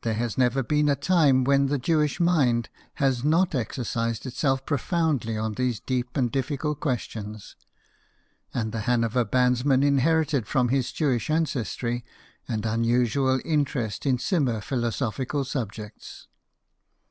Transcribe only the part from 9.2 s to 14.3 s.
bandsman inherited from his Jewish ancestry an unusual interest in